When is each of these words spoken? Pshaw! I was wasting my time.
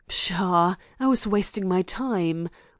Pshaw! 0.07 0.73
I 0.99 1.05
was 1.05 1.27
wasting 1.27 1.67
my 1.67 1.83
time. 1.83 2.49